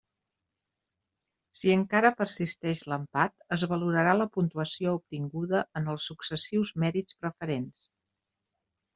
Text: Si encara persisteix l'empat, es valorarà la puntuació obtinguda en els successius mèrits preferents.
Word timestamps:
Si 1.57 1.73
encara 1.73 2.09
persisteix 2.21 2.79
l'empat, 2.93 3.35
es 3.57 3.65
valorarà 3.73 4.15
la 4.21 4.27
puntuació 4.37 4.93
obtinguda 5.01 5.61
en 5.81 5.91
els 5.93 6.07
successius 6.13 6.73
mèrits 6.85 7.19
preferents. 7.21 7.85